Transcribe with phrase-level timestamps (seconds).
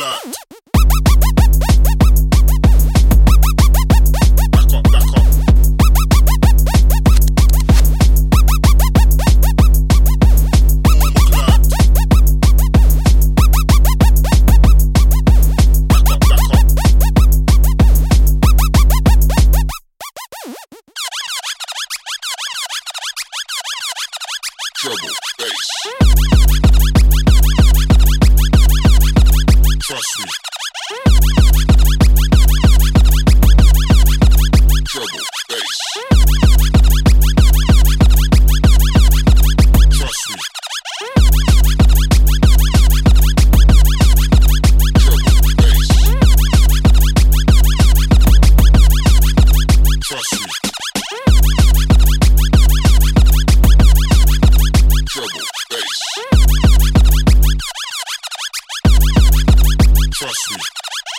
[0.00, 0.59] Nut.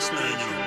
[0.00, 0.59] next man, you know.